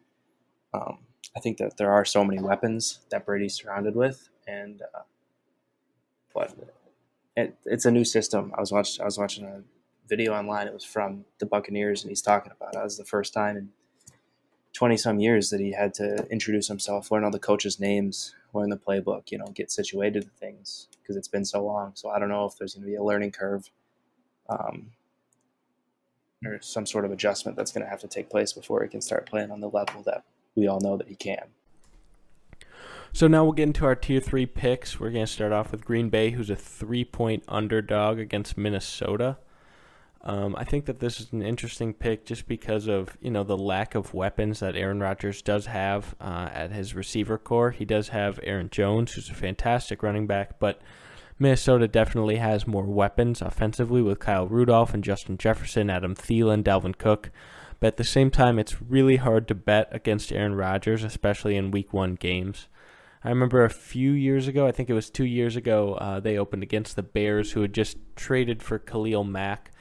um, 0.73 0.99
I 1.35 1.41
think 1.41 1.57
that 1.57 1.75
there 1.75 1.91
are 1.91 2.05
so 2.05 2.23
many 2.23 2.41
weapons 2.41 2.99
that 3.09 3.25
Brady's 3.25 3.55
surrounded 3.55 3.97
with, 3.97 4.29
and 4.47 4.81
uh, 4.81 5.01
but 6.33 6.53
it, 7.35 7.57
it's 7.65 7.85
a 7.85 7.91
new 7.91 8.05
system. 8.05 8.51
I 8.57 8.59
was 8.59 8.71
watching 8.71 9.01
I 9.01 9.05
was 9.05 9.17
watching 9.17 9.45
a 9.45 9.61
video 10.07 10.33
online. 10.33 10.67
It 10.67 10.73
was 10.73 10.83
from 10.83 11.25
the 11.39 11.45
Buccaneers, 11.45 12.03
and 12.03 12.09
he's 12.09 12.21
talking 12.21 12.51
about 12.51 12.75
it. 12.75 12.79
It 12.79 12.83
was 12.83 12.97
the 12.97 13.05
first 13.05 13.33
time 13.33 13.57
in 13.57 13.69
twenty 14.73 14.97
some 14.97 15.19
years 15.19 15.49
that 15.49 15.59
he 15.59 15.71
had 15.71 15.93
to 15.95 16.27
introduce 16.29 16.67
himself, 16.67 17.11
learn 17.11 17.23
all 17.23 17.31
the 17.31 17.39
coaches' 17.39 17.79
names, 17.79 18.35
learn 18.53 18.69
the 18.69 18.77
playbook, 18.77 19.31
you 19.31 19.37
know, 19.37 19.47
get 19.47 19.71
situated 19.71 20.23
to 20.23 20.29
things 20.29 20.87
because 21.01 21.15
it's 21.15 21.27
been 21.27 21.45
so 21.45 21.63
long. 21.63 21.91
So 21.95 22.09
I 22.09 22.19
don't 22.19 22.29
know 22.29 22.45
if 22.45 22.57
there's 22.57 22.75
going 22.75 22.83
to 22.83 22.89
be 22.89 22.95
a 22.95 23.03
learning 23.03 23.31
curve. 23.31 23.69
Um, 24.49 24.91
or 26.45 26.59
some 26.61 26.85
sort 26.85 27.05
of 27.05 27.11
adjustment 27.11 27.55
that's 27.55 27.71
going 27.71 27.83
to 27.83 27.89
have 27.89 28.01
to 28.01 28.07
take 28.07 28.29
place 28.29 28.51
before 28.53 28.81
he 28.81 28.89
can 28.89 29.01
start 29.01 29.29
playing 29.29 29.51
on 29.51 29.61
the 29.61 29.69
level 29.69 30.01
that 30.03 30.23
we 30.55 30.67
all 30.67 30.79
know 30.79 30.97
that 30.97 31.07
he 31.07 31.15
can. 31.15 31.45
So 33.13 33.27
now 33.27 33.43
we'll 33.43 33.53
get 33.53 33.63
into 33.63 33.85
our 33.85 33.95
tier 33.95 34.21
three 34.21 34.45
picks. 34.45 34.99
We're 34.99 35.11
going 35.11 35.25
to 35.25 35.31
start 35.31 35.51
off 35.51 35.71
with 35.71 35.83
Green 35.83 36.09
Bay, 36.09 36.31
who's 36.31 36.49
a 36.49 36.55
three 36.55 37.03
point 37.03 37.43
underdog 37.47 38.19
against 38.19 38.57
Minnesota. 38.57 39.37
Um, 40.23 40.55
I 40.55 40.63
think 40.63 40.85
that 40.85 40.99
this 40.99 41.19
is 41.19 41.31
an 41.31 41.41
interesting 41.41 41.93
pick 41.93 42.25
just 42.25 42.47
because 42.47 42.87
of 42.87 43.17
you 43.21 43.31
know 43.31 43.43
the 43.43 43.57
lack 43.57 43.95
of 43.95 44.13
weapons 44.13 44.59
that 44.59 44.75
Aaron 44.75 44.99
Rodgers 44.99 45.41
does 45.41 45.65
have 45.65 46.15
uh, 46.21 46.49
at 46.53 46.71
his 46.71 46.93
receiver 46.93 47.37
corps. 47.37 47.71
He 47.71 47.85
does 47.85 48.09
have 48.09 48.39
Aaron 48.43 48.69
Jones, 48.69 49.13
who's 49.13 49.29
a 49.29 49.33
fantastic 49.33 50.03
running 50.03 50.27
back, 50.27 50.59
but 50.59 50.79
Minnesota 51.39 51.87
definitely 51.87 52.35
has 52.35 52.67
more 52.67 52.83
weapons 52.83 53.41
offensively 53.41 54.01
with 54.03 54.19
Kyle 54.19 54.47
Rudolph 54.47 54.93
and 54.93 55.03
Justin 55.03 55.39
Jefferson, 55.39 55.89
Adam 55.89 56.13
Thielen, 56.13 56.63
Dalvin 56.63 56.97
Cook. 56.97 57.31
But 57.79 57.87
at 57.87 57.97
the 57.97 58.03
same 58.03 58.29
time, 58.29 58.59
it's 58.59 58.79
really 58.79 59.15
hard 59.15 59.47
to 59.47 59.55
bet 59.55 59.89
against 59.91 60.31
Aaron 60.31 60.53
Rodgers, 60.53 61.03
especially 61.03 61.55
in 61.55 61.71
Week 61.71 61.91
One 61.91 62.13
games. 62.13 62.67
I 63.23 63.29
remember 63.29 63.63
a 63.63 63.69
few 63.69 64.11
years 64.11 64.47
ago, 64.47 64.65
I 64.65 64.71
think 64.71 64.89
it 64.89 64.93
was 64.93 65.09
two 65.09 65.25
years 65.25 65.55
ago, 65.55 65.93
uh, 65.95 66.19
they 66.19 66.37
opened 66.37 66.63
against 66.63 66.95
the 66.95 67.03
Bears, 67.03 67.51
who 67.51 67.61
had 67.61 67.73
just 67.73 67.97
traded 68.15 68.63
for 68.63 68.79
Khalil 68.79 69.23
Mack, 69.23 69.71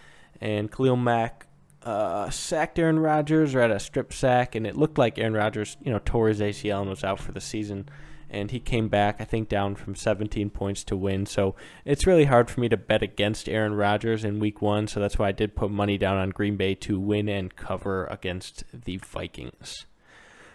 and 0.41 0.71
Khalil 0.71 0.97
Mack 0.97 1.47
uh, 1.83 2.29
sacked 2.29 2.79
Aaron 2.79 2.99
Rodgers 2.99 3.55
or 3.55 3.63
had 3.63 3.71
a 3.71 3.81
strip 3.81 4.13
sack, 4.13 4.55
and 4.55 4.67
it 4.67 4.77
looked 4.77 4.99
like 4.99 5.19
Aaron 5.19 5.33
Rodgers, 5.33 5.79
you 5.83 5.91
know, 5.91 6.01
tore 6.05 6.29
his 6.29 6.41
ACL 6.41 6.83
and 6.83 6.91
was 6.91 7.05
out 7.05 7.21
for 7.21 7.33
the 7.33 7.41
season. 7.41 7.89
And 8.33 8.53
he 8.53 8.61
came 8.61 8.89
back, 8.89 9.17
I 9.19 9.25
think, 9.25 9.49
down 9.49 9.75
from 9.75 9.97
17 9.97 10.51
points 10.51 10.85
to 10.85 10.97
win. 10.97 11.27
So 11.27 11.57
it's 11.85 12.07
really 12.07 12.27
hard 12.27 12.49
for 12.49 12.61
me 12.61 12.69
to 12.69 12.77
bet 12.77 13.03
against 13.03 13.49
Aaron 13.49 13.75
Rodgers 13.75 14.23
in 14.23 14.39
Week 14.39 14.63
One. 14.63 14.87
So 14.87 15.01
that's 15.01 15.19
why 15.19 15.29
I 15.29 15.33
did 15.33 15.57
put 15.57 15.73
money 15.73 15.99
down 15.99 16.17
on 16.17 16.31
Green 16.31 16.57
Bay 16.57 16.77
to 16.77 17.01
win 17.01 17.29
and 17.29 17.57
cover 17.57 18.05
against 18.07 18.63
the 18.73 18.99
Vikings. 18.99 19.87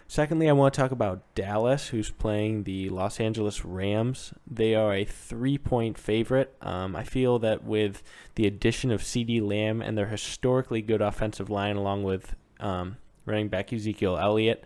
Secondly, 0.08 0.48
I 0.48 0.52
want 0.52 0.72
to 0.72 0.80
talk 0.80 0.92
about 0.92 1.34
Dallas, 1.34 1.88
who's 1.88 2.10
playing 2.10 2.62
the 2.62 2.88
Los 2.90 3.18
Angeles 3.18 3.64
Rams. 3.64 4.32
They 4.46 4.74
are 4.74 4.94
a 4.94 5.04
three 5.04 5.58
point 5.58 5.98
favorite. 5.98 6.54
Um, 6.60 6.94
I 6.94 7.02
feel 7.02 7.40
that 7.40 7.64
with 7.64 8.04
the 8.36 8.46
addition 8.46 8.92
of 8.92 9.02
CeeDee 9.02 9.42
Lamb 9.42 9.82
and 9.82 9.98
their 9.98 10.06
historically 10.06 10.80
good 10.80 11.02
offensive 11.02 11.50
line, 11.50 11.76
along 11.76 12.04
with 12.04 12.36
um, 12.60 12.98
running 13.24 13.48
back 13.48 13.72
Ezekiel 13.72 14.16
Elliott, 14.16 14.64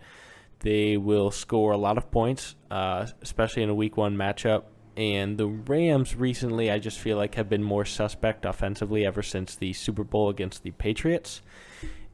they 0.59 0.95
will 0.95 1.31
score 1.31 1.71
a 1.71 1.77
lot 1.77 1.97
of 1.97 2.11
points, 2.11 2.55
uh, 2.69 3.07
especially 3.23 3.63
in 3.63 3.69
a 3.69 3.75
week 3.75 3.97
one 3.97 4.15
matchup. 4.15 4.65
And 4.95 5.37
the 5.39 5.47
Rams 5.47 6.15
recently, 6.15 6.69
I 6.69 6.77
just 6.77 6.99
feel 6.99 7.17
like, 7.17 7.33
have 7.35 7.49
been 7.49 7.63
more 7.63 7.85
suspect 7.85 8.45
offensively 8.45 9.05
ever 9.05 9.23
since 9.23 9.55
the 9.55 9.73
Super 9.73 10.03
Bowl 10.03 10.29
against 10.29 10.61
the 10.61 10.71
Patriots. 10.71 11.41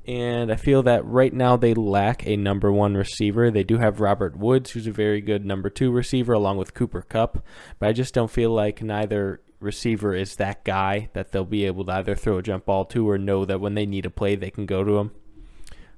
And 0.08 0.52
I 0.52 0.56
feel 0.56 0.84
that 0.84 1.06
right 1.06 1.34
now 1.34 1.58
they 1.58 1.74
lack 1.74 2.26
a 2.26 2.38
number 2.38 2.72
one 2.72 2.96
receiver. 2.96 3.52
They 3.52 3.66
do 3.66 3.78
have 3.78 4.00
Robert 4.00 4.38
Woods, 4.38 4.72
who's 4.72 4.88
a 4.88 4.92
very 4.92 5.20
good 5.20 5.46
number 5.46 5.70
two 5.70 5.92
receiver, 5.92 6.32
along 6.32 6.58
with 6.58 6.74
Cooper 6.74 7.02
Kupp, 7.02 7.44
but 7.78 7.90
I 7.90 7.92
just 7.92 8.14
don't 8.14 8.32
feel 8.32 8.52
like 8.52 8.82
neither 8.82 9.42
receiver 9.60 10.16
is 10.16 10.36
that 10.36 10.64
guy 10.64 11.10
that 11.14 11.32
they'll 11.32 11.44
be 11.44 11.66
able 11.66 11.84
to 11.86 11.92
either 11.92 12.16
throw 12.16 12.38
a 12.38 12.44
jump 12.44 12.66
ball 12.66 12.86
to 12.86 13.10
or 13.10 13.18
know 13.18 13.44
that 13.44 13.60
when 13.60 13.74
they 13.74 13.86
need 13.86 14.06
a 14.06 14.10
play, 14.10 14.36
they 14.36 14.52
can 14.52 14.66
go 14.66 14.84
to 14.84 14.98
him. 14.98 15.12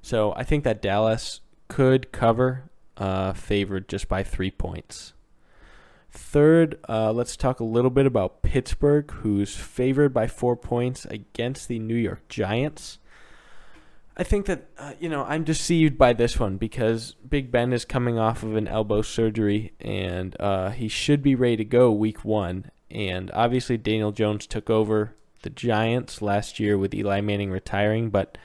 So 0.02 0.32
I 0.34 0.42
think 0.42 0.64
that 0.64 0.82
Dallas 0.82 1.40
could 1.68 2.10
cover, 2.10 2.70
uh, 2.96 3.32
favored 3.32 3.88
just 3.88 4.08
by 4.08 4.24
three 4.24 4.50
points. 4.50 5.12
Third, 6.10 6.80
uh, 6.88 7.12
let's 7.12 7.36
talk 7.36 7.60
a 7.60 7.64
little 7.64 7.90
bit 7.90 8.06
about 8.06 8.42
Pittsburgh, 8.42 9.08
who's 9.10 9.54
favored 9.54 10.12
by 10.12 10.26
four 10.26 10.56
points 10.56 11.04
against 11.04 11.68
the 11.68 11.78
New 11.78 11.94
York 11.94 12.26
Giants. 12.28 12.98
I 14.16 14.22
think 14.22 14.46
that 14.46 14.66
uh, 14.78 14.92
you 14.98 15.08
know 15.08 15.24
I'm 15.24 15.44
deceived 15.44 15.96
by 15.96 16.12
this 16.12 16.38
one 16.38 16.56
because 16.56 17.14
Big 17.28 17.50
Ben 17.50 17.72
is 17.72 17.84
coming 17.84 18.18
off 18.18 18.42
of 18.42 18.56
an 18.56 18.68
elbow 18.68 19.02
surgery 19.02 19.72
and 19.80 20.36
uh, 20.40 20.70
he 20.70 20.88
should 20.88 21.22
be 21.22 21.34
ready 21.34 21.58
to 21.58 21.64
go 21.64 21.90
week 21.90 22.24
one. 22.24 22.70
And 22.90 23.30
obviously 23.32 23.78
Daniel 23.78 24.12
Jones 24.12 24.46
took 24.46 24.68
over 24.68 25.14
the 25.42 25.50
Giants 25.50 26.20
last 26.20 26.60
year 26.60 26.76
with 26.76 26.94
Eli 26.94 27.20
Manning 27.20 27.50
retiring, 27.50 28.10
but 28.10 28.36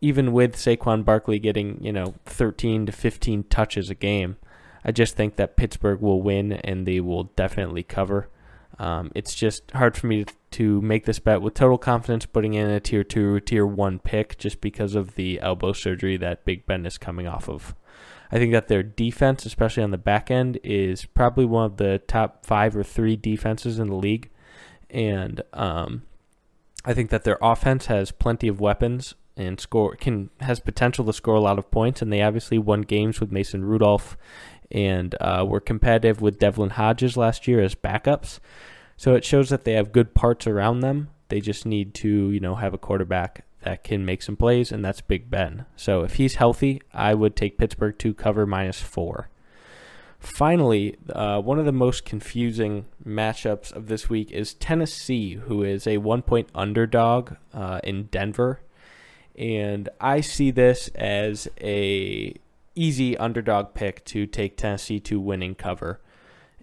even 0.00 0.32
with 0.32 0.56
Saquon 0.56 1.04
Barkley 1.04 1.38
getting 1.38 1.82
you 1.82 1.92
know 1.92 2.14
13 2.26 2.86
to 2.86 2.92
15 2.92 3.44
touches 3.44 3.90
a 3.90 3.94
game, 3.94 4.36
I 4.84 4.92
just 4.92 5.16
think 5.16 5.36
that 5.36 5.56
Pittsburgh 5.56 6.00
will 6.00 6.20
win 6.20 6.52
and 6.52 6.86
they 6.86 7.00
will 7.00 7.24
definitely 7.24 7.84
cover. 7.84 8.28
Um, 8.78 9.12
it's 9.14 9.34
just 9.34 9.70
hard 9.72 9.96
for 9.96 10.06
me 10.06 10.24
to, 10.52 10.80
make 10.82 11.06
this 11.06 11.18
bet 11.18 11.40
with 11.40 11.54
total 11.54 11.78
confidence, 11.78 12.26
putting 12.26 12.54
in 12.54 12.68
a 12.68 12.80
tier 12.80 13.04
two, 13.04 13.40
tier 13.40 13.66
one 13.66 13.98
pick 13.98 14.36
just 14.38 14.60
because 14.60 14.94
of 14.94 15.14
the 15.14 15.40
elbow 15.40 15.72
surgery 15.72 16.16
that 16.18 16.44
Big 16.44 16.66
Ben 16.66 16.84
is 16.84 16.98
coming 16.98 17.26
off 17.26 17.48
of. 17.48 17.74
I 18.30 18.38
think 18.38 18.52
that 18.52 18.68
their 18.68 18.82
defense, 18.82 19.44
especially 19.46 19.82
on 19.82 19.90
the 19.90 19.98
back 19.98 20.30
end, 20.30 20.58
is 20.62 21.04
probably 21.04 21.44
one 21.44 21.66
of 21.66 21.76
the 21.76 22.00
top 22.06 22.44
five 22.46 22.76
or 22.76 22.82
three 22.82 23.16
defenses 23.16 23.78
in 23.78 23.88
the 23.88 23.94
league, 23.96 24.30
and 24.90 25.42
um, 25.52 26.02
I 26.84 26.94
think 26.94 27.10
that 27.10 27.24
their 27.24 27.38
offense 27.40 27.86
has 27.86 28.10
plenty 28.10 28.48
of 28.48 28.60
weapons 28.60 29.14
and 29.36 29.58
score 29.58 29.96
can 29.96 30.30
has 30.40 30.60
potential 30.60 31.04
to 31.04 31.12
score 31.12 31.34
a 31.34 31.40
lot 31.40 31.58
of 31.58 31.70
points. 31.70 32.02
And 32.02 32.12
they 32.12 32.22
obviously 32.22 32.58
won 32.58 32.82
games 32.82 33.20
with 33.20 33.32
Mason 33.32 33.64
Rudolph 33.64 34.16
and 34.70 35.14
uh, 35.20 35.44
were 35.46 35.60
competitive 35.60 36.20
with 36.20 36.38
Devlin 36.38 36.70
Hodges 36.70 37.16
last 37.16 37.46
year 37.46 37.60
as 37.60 37.74
backups. 37.74 38.38
So 38.96 39.14
it 39.14 39.24
shows 39.24 39.48
that 39.50 39.64
they 39.64 39.72
have 39.72 39.92
good 39.92 40.14
parts 40.14 40.46
around 40.46 40.80
them. 40.80 41.08
They 41.28 41.40
just 41.40 41.66
need 41.66 41.94
to, 41.94 42.30
you 42.30 42.40
know, 42.40 42.56
have 42.56 42.74
a 42.74 42.78
quarterback 42.78 43.44
that 43.62 43.84
can 43.84 44.04
make 44.04 44.22
some 44.22 44.36
plays, 44.36 44.72
and 44.72 44.84
that's 44.84 45.00
Big 45.00 45.30
Ben. 45.30 45.66
So 45.76 46.02
if 46.02 46.14
he's 46.14 46.34
healthy, 46.34 46.82
I 46.92 47.14
would 47.14 47.36
take 47.36 47.58
Pittsburgh 47.58 47.98
to 47.98 48.14
cover 48.14 48.46
minus 48.46 48.80
four. 48.80 49.28
Finally, 50.18 50.96
uh, 51.12 51.40
one 51.40 51.58
of 51.58 51.64
the 51.64 51.72
most 51.72 52.04
confusing 52.04 52.86
matchups 53.04 53.72
of 53.72 53.88
this 53.88 54.08
week 54.08 54.30
is 54.30 54.54
Tennessee, 54.54 55.34
who 55.34 55.64
is 55.64 55.86
a 55.86 55.98
one 55.98 56.22
point 56.22 56.48
underdog 56.54 57.34
uh, 57.52 57.80
in 57.82 58.04
Denver. 58.04 58.60
And 59.36 59.88
I 60.00 60.20
see 60.20 60.52
this 60.52 60.88
as 60.94 61.48
a 61.60 62.34
easy 62.74 63.16
underdog 63.16 63.74
pick 63.74 64.04
to 64.06 64.26
take 64.26 64.56
Tennessee 64.56 65.00
to 65.00 65.20
winning 65.20 65.54
cover. 65.54 66.00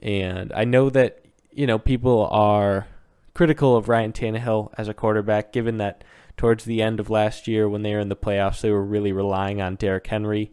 And 0.02 0.52
I 0.54 0.64
know 0.64 0.90
that, 0.90 1.26
you 1.52 1.68
know, 1.68 1.78
people 1.80 2.28
are 2.32 2.88
critical 3.34 3.76
of 3.76 3.90
Ryan 3.90 4.14
Tannehill 4.14 4.74
as 4.78 4.88
a 4.88 4.94
quarterback, 4.94 5.52
given 5.52 5.78
that 5.78 6.04
towards 6.38 6.64
the 6.64 6.82
end 6.82 7.00
of 7.00 7.10
last 7.10 7.48
year 7.48 7.68
when 7.68 7.84
they 7.84 7.94
were 7.94 8.00
in 8.00 8.10
the 8.10 8.16
playoffs, 8.16 8.62
they 8.62 8.72
were 8.72 8.84
really 8.84 9.12
relying 9.12 9.62
on 9.62 9.76
Derrick 9.76 10.08
Henry 10.08 10.52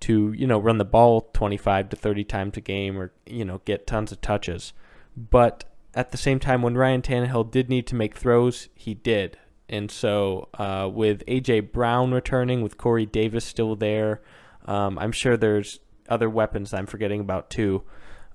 to, 0.00 0.32
you 0.32 0.46
know, 0.46 0.58
run 0.58 0.78
the 0.78 0.84
ball 0.84 1.30
25 1.32 1.88
to 1.90 1.96
30 1.96 2.24
times 2.24 2.56
a 2.56 2.60
game 2.60 2.98
or, 2.98 3.12
you 3.26 3.44
know, 3.44 3.60
get 3.64 3.86
tons 3.86 4.12
of 4.12 4.20
touches. 4.20 4.72
But 5.16 5.64
at 5.94 6.10
the 6.10 6.18
same 6.18 6.40
time, 6.40 6.62
when 6.62 6.76
Ryan 6.76 7.02
Tannehill 7.02 7.50
did 7.50 7.68
need 7.68 7.86
to 7.88 7.94
make 7.94 8.16
throws, 8.16 8.68
he 8.74 8.94
did. 8.94 9.38
And 9.68 9.90
so, 9.90 10.48
uh, 10.54 10.90
with 10.92 11.22
A.J. 11.28 11.60
Brown 11.60 12.12
returning, 12.12 12.62
with 12.62 12.76
Corey 12.76 13.06
Davis 13.06 13.44
still 13.44 13.76
there, 13.76 14.20
um, 14.66 14.98
I'm 14.98 15.12
sure 15.12 15.36
there's 15.36 15.80
other 16.08 16.28
weapons 16.28 16.72
I'm 16.72 16.86
forgetting 16.86 17.20
about 17.20 17.50
too. 17.50 17.82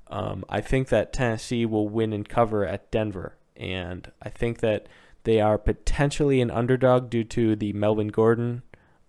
Um, 0.09 0.45
I 0.49 0.61
think 0.61 0.89
that 0.89 1.13
Tennessee 1.13 1.65
will 1.65 1.89
win 1.89 2.13
and 2.13 2.27
cover 2.27 2.65
at 2.65 2.91
Denver, 2.91 3.35
and 3.55 4.09
I 4.21 4.29
think 4.29 4.59
that 4.59 4.87
they 5.23 5.41
are 5.41 5.57
potentially 5.57 6.39
an 6.39 6.49
underdog 6.49 7.09
due 7.09 7.25
to 7.25 7.55
the 7.55 7.73
Melvin 7.73 8.07
Gordon 8.07 8.63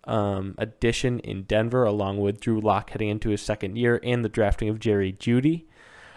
um, 0.04 0.54
addition 0.58 1.20
in 1.20 1.42
Denver, 1.42 1.84
along 1.84 2.18
with 2.18 2.40
Drew 2.40 2.60
Lock 2.60 2.90
heading 2.90 3.08
into 3.08 3.30
his 3.30 3.42
second 3.42 3.76
year 3.76 4.00
and 4.02 4.24
the 4.24 4.28
drafting 4.28 4.68
of 4.68 4.80
Jerry 4.80 5.12
Jeudy. 5.12 5.66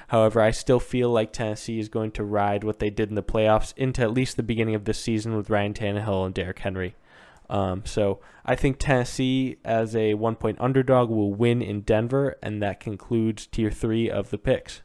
However, 0.07 0.41
I 0.41 0.51
still 0.51 0.79
feel 0.79 1.09
like 1.09 1.31
Tennessee 1.31 1.79
is 1.79 1.87
going 1.87 2.11
to 2.13 2.23
ride 2.23 2.63
what 2.63 2.79
they 2.79 2.89
did 2.89 3.09
in 3.09 3.15
the 3.15 3.23
playoffs 3.23 3.73
into 3.77 4.01
at 4.01 4.11
least 4.11 4.37
the 4.37 4.43
beginning 4.43 4.75
of 4.75 4.85
this 4.85 4.99
season 4.99 5.35
with 5.35 5.49
Ryan 5.49 5.73
Tannehill 5.73 6.25
and 6.25 6.33
Derrick 6.33 6.59
Henry. 6.59 6.95
Um, 7.51 7.83
so 7.85 8.21
I 8.45 8.55
think 8.55 8.77
Tennessee, 8.79 9.57
as 9.65 9.93
a 9.93 10.13
one 10.13 10.35
point 10.35 10.57
underdog, 10.61 11.09
will 11.09 11.33
win 11.33 11.61
in 11.61 11.81
Denver, 11.81 12.37
and 12.41 12.63
that 12.63 12.79
concludes 12.79 13.45
tier 13.45 13.69
three 13.69 14.09
of 14.09 14.29
the 14.29 14.37
picks. 14.37 14.81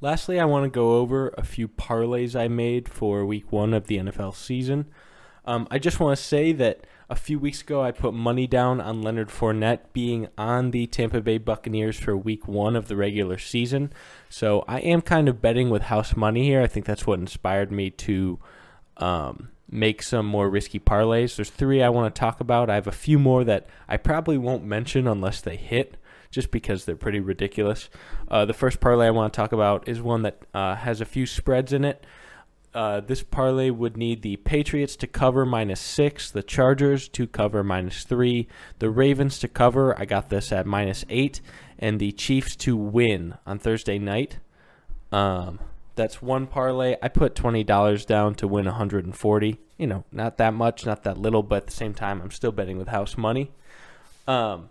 Lastly, 0.00 0.38
I 0.40 0.44
want 0.44 0.64
to 0.64 0.70
go 0.70 0.96
over 0.96 1.32
a 1.38 1.44
few 1.44 1.68
parlays 1.68 2.38
I 2.38 2.48
made 2.48 2.88
for 2.88 3.24
week 3.24 3.50
one 3.52 3.72
of 3.72 3.86
the 3.86 3.98
NFL 3.98 4.34
season. 4.34 4.86
Um, 5.46 5.68
I 5.70 5.78
just 5.78 6.00
want 6.00 6.18
to 6.18 6.22
say 6.22 6.50
that 6.52 6.84
a 7.08 7.14
few 7.14 7.38
weeks 7.38 7.62
ago 7.62 7.80
I 7.80 7.92
put 7.92 8.12
money 8.12 8.48
down 8.48 8.80
on 8.80 9.02
Leonard 9.02 9.28
Fournette 9.28 9.92
being 9.92 10.26
on 10.36 10.72
the 10.72 10.88
Tampa 10.88 11.20
Bay 11.20 11.38
Buccaneers 11.38 11.98
for 11.98 12.16
week 12.16 12.48
one 12.48 12.74
of 12.74 12.88
the 12.88 12.96
regular 12.96 13.38
season. 13.38 13.92
So 14.28 14.64
I 14.66 14.80
am 14.80 15.00
kind 15.00 15.28
of 15.28 15.40
betting 15.40 15.70
with 15.70 15.82
house 15.82 16.16
money 16.16 16.42
here. 16.42 16.60
I 16.60 16.66
think 16.66 16.84
that's 16.84 17.06
what 17.06 17.20
inspired 17.20 17.70
me 17.70 17.90
to 17.90 18.40
um, 18.96 19.50
make 19.68 20.02
some 20.02 20.26
more 20.26 20.48
risky 20.48 20.78
parlays. 20.78 21.36
There's 21.36 21.50
three 21.50 21.82
I 21.82 21.88
want 21.88 22.14
to 22.14 22.18
talk 22.18 22.40
about. 22.40 22.70
I 22.70 22.74
have 22.74 22.86
a 22.86 22.92
few 22.92 23.18
more 23.18 23.44
that 23.44 23.66
I 23.88 23.96
probably 23.96 24.38
won't 24.38 24.64
mention 24.64 25.06
unless 25.06 25.40
they 25.40 25.56
hit, 25.56 25.96
just 26.30 26.50
because 26.50 26.84
they're 26.84 26.96
pretty 26.96 27.20
ridiculous. 27.20 27.90
Uh, 28.28 28.44
the 28.44 28.52
first 28.52 28.80
parlay 28.80 29.06
I 29.06 29.10
want 29.10 29.32
to 29.32 29.36
talk 29.36 29.52
about 29.52 29.88
is 29.88 30.00
one 30.00 30.22
that 30.22 30.42
uh, 30.54 30.76
has 30.76 31.00
a 31.00 31.04
few 31.04 31.26
spreads 31.26 31.72
in 31.72 31.84
it. 31.84 32.04
Uh, 32.74 33.00
this 33.00 33.22
parlay 33.22 33.70
would 33.70 33.96
need 33.96 34.20
the 34.20 34.36
Patriots 34.36 34.96
to 34.96 35.06
cover 35.06 35.46
minus 35.46 35.80
six, 35.80 36.30
the 36.30 36.42
Chargers 36.42 37.08
to 37.08 37.26
cover 37.26 37.64
minus 37.64 38.04
three, 38.04 38.48
the 38.80 38.90
Ravens 38.90 39.38
to 39.38 39.48
cover. 39.48 39.98
I 39.98 40.04
got 40.04 40.28
this 40.28 40.52
at 40.52 40.66
minus 40.66 41.02
eight, 41.08 41.40
and 41.78 41.98
the 41.98 42.12
Chiefs 42.12 42.54
to 42.56 42.76
win 42.76 43.38
on 43.46 43.58
Thursday 43.58 43.98
night. 43.98 44.40
Um, 45.10 45.58
that's 45.96 46.22
one 46.22 46.46
parlay. 46.46 46.96
I 47.02 47.08
put 47.08 47.34
twenty 47.34 47.64
dollars 47.64 48.04
down 48.04 48.34
to 48.36 48.46
win 48.46 48.66
140. 48.66 49.58
You 49.78 49.86
know, 49.86 50.04
not 50.12 50.36
that 50.38 50.54
much, 50.54 50.86
not 50.86 51.02
that 51.02 51.18
little, 51.18 51.42
but 51.42 51.56
at 51.56 51.66
the 51.66 51.72
same 51.72 51.94
time, 51.94 52.22
I'm 52.22 52.30
still 52.30 52.52
betting 52.52 52.78
with 52.78 52.88
house 52.88 53.16
money. 53.16 53.50
Um, 54.28 54.68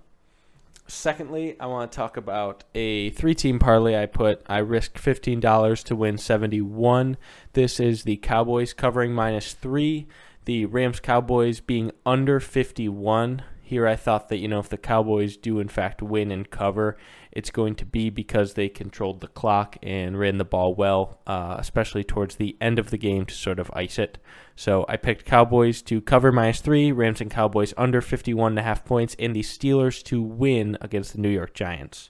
secondly, 0.88 1.56
I 1.60 1.66
want 1.66 1.92
to 1.92 1.96
talk 1.96 2.18
about 2.18 2.64
a 2.74 3.10
three-team 3.12 3.60
parlay. 3.60 4.02
I 4.02 4.06
put 4.06 4.42
I 4.48 4.60
risk 4.60 4.98
fifteen 4.98 5.40
dollars 5.40 5.84
to 5.86 5.96
win 5.96 6.18
71. 6.18 7.18
This 7.54 7.80
is 7.80 8.04
the 8.04 8.18
Cowboys 8.18 8.74
covering 8.74 9.14
minus 9.14 9.54
three, 9.54 10.08
the 10.46 10.66
Rams 10.66 11.00
Cowboys 11.00 11.60
being 11.60 11.92
under 12.06 12.40
51. 12.40 13.44
Here, 13.62 13.88
I 13.88 13.96
thought 13.96 14.30
that 14.30 14.38
you 14.38 14.48
know 14.48 14.60
if 14.60 14.70
the 14.70 14.78
Cowboys 14.78 15.38
do 15.38 15.60
in 15.60 15.70
fact 15.70 16.04
win 16.04 16.32
and 16.32 16.50
cover, 16.50 16.98
it's 17.36 17.52
going 17.52 17.76
to 17.76 17.86
be 17.86 18.10
because 18.10 18.54
they 18.54 18.70
controlled 18.70 19.20
the 19.20 19.28
clock 19.28 19.78
and 19.84 20.18
ran 20.18 20.38
the 20.38 20.46
ball 20.46 20.74
well, 20.74 21.20
uh, 21.28 21.58
especially 21.60 22.04
towards 22.04 22.38
the 22.38 22.56
end 22.62 22.80
of 22.80 22.90
the 22.90 22.98
game 22.98 23.26
to 23.26 23.34
sort 23.36 23.60
of 23.60 23.70
ice 23.74 24.00
it. 24.00 24.18
So 24.56 24.86
I 24.88 24.96
picked 24.96 25.26
Cowboys 25.26 25.82
to 25.84 26.00
cover 26.00 26.32
minus 26.32 26.62
three, 26.62 26.94
Rams 26.94 27.20
and 27.20 27.30
Cowboys 27.30 27.74
under 27.76 28.00
51 28.00 28.54
and 28.54 28.60
a 28.60 28.64
half 28.64 28.86
points, 28.86 29.18
and 29.20 29.36
the 29.36 29.42
Steelers 29.42 30.02
to 30.04 30.22
win 30.22 30.78
against 30.80 31.12
the 31.12 31.20
New 31.20 31.30
York 31.30 31.54
Giants. 31.54 32.10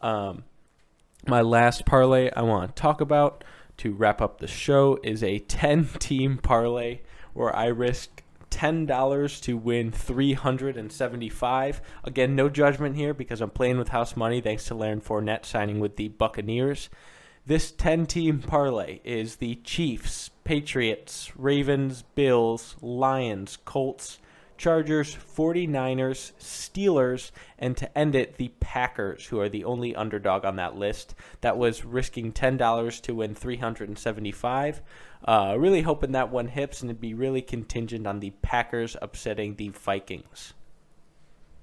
Um, 0.00 0.44
my 1.26 1.40
last 1.40 1.84
parlay 1.84 2.30
I 2.36 2.42
want 2.42 2.76
to 2.76 2.80
talk 2.80 3.00
about 3.00 3.42
to 3.78 3.92
wrap 3.92 4.22
up 4.22 4.38
the 4.38 4.46
show 4.46 5.00
is 5.02 5.24
a 5.24 5.38
10 5.48 5.86
team 5.98 6.38
parlay 6.38 7.00
where 7.34 7.54
I 7.54 7.66
risked 7.66 8.22
$10 8.50 9.42
to 9.42 9.56
win 9.56 9.92
375 9.92 11.80
Again, 12.04 12.36
no 12.36 12.48
judgment 12.48 12.96
here 12.96 13.14
because 13.14 13.40
I'm 13.40 13.50
playing 13.50 13.78
with 13.78 13.88
house 13.88 14.16
money 14.16 14.40
thanks 14.40 14.64
to 14.66 14.74
Leonard 14.74 15.04
Fournette 15.04 15.44
signing 15.44 15.80
with 15.80 15.96
the 15.96 16.08
Buccaneers. 16.08 16.88
This 17.46 17.70
10 17.70 18.06
team 18.06 18.40
parlay 18.40 19.00
is 19.04 19.36
the 19.36 19.56
Chiefs, 19.64 20.30
Patriots, 20.44 21.32
Ravens, 21.36 22.02
Bills, 22.14 22.76
Lions, 22.82 23.56
Colts, 23.64 24.18
Chargers, 24.58 25.14
49ers, 25.14 26.32
Steelers, 26.40 27.30
and 27.58 27.76
to 27.76 27.96
end 27.96 28.14
it, 28.14 28.36
the 28.36 28.48
Packers, 28.60 29.26
who 29.26 29.40
are 29.40 29.48
the 29.48 29.64
only 29.64 29.94
underdog 29.94 30.44
on 30.44 30.56
that 30.56 30.76
list. 30.76 31.14
That 31.40 31.56
was 31.56 31.84
risking 31.84 32.32
$10 32.32 33.00
to 33.02 33.14
win 33.14 33.34
375. 33.34 34.82
Uh, 35.24 35.54
really 35.58 35.82
hoping 35.82 36.12
that 36.12 36.30
one 36.30 36.48
hits, 36.48 36.80
and 36.80 36.90
it'd 36.90 37.00
be 37.00 37.14
really 37.14 37.42
contingent 37.42 38.06
on 38.06 38.20
the 38.20 38.30
Packers 38.42 38.96
upsetting 39.02 39.56
the 39.56 39.68
Vikings. 39.68 40.54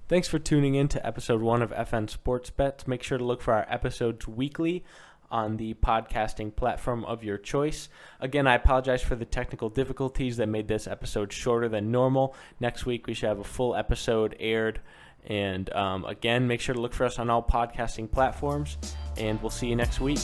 Thanks 0.07 0.27
for 0.27 0.37
tuning 0.37 0.75
in 0.75 0.87
to 0.89 1.05
episode 1.05 1.41
one 1.41 1.61
of 1.63 1.71
FN 1.71 2.09
Sports 2.09 2.51
Bets. 2.51 2.87
Make 2.87 3.01
sure 3.01 3.17
to 3.17 3.23
look 3.23 3.41
for 3.41 3.53
our 3.53 3.65
episodes 3.67 4.27
weekly 4.27 4.83
on 5.31 5.57
the 5.57 5.73
podcasting 5.73 6.55
platform 6.55 7.03
of 7.05 7.23
your 7.23 7.37
choice. 7.37 7.89
Again, 8.19 8.45
I 8.45 8.53
apologize 8.55 9.01
for 9.01 9.15
the 9.15 9.25
technical 9.25 9.69
difficulties 9.69 10.37
that 10.37 10.47
made 10.47 10.67
this 10.67 10.85
episode 10.85 11.33
shorter 11.33 11.67
than 11.67 11.91
normal. 11.91 12.35
Next 12.59 12.85
week, 12.85 13.07
we 13.07 13.15
should 13.15 13.29
have 13.29 13.39
a 13.39 13.43
full 13.43 13.75
episode 13.75 14.35
aired. 14.39 14.79
And 15.25 15.73
um, 15.73 16.05
again, 16.05 16.45
make 16.45 16.61
sure 16.61 16.75
to 16.75 16.81
look 16.81 16.93
for 16.93 17.05
us 17.05 17.17
on 17.17 17.31
all 17.31 17.41
podcasting 17.41 18.11
platforms, 18.11 18.77
and 19.17 19.41
we'll 19.41 19.49
see 19.49 19.67
you 19.67 19.75
next 19.75 19.99
week. 19.99 20.19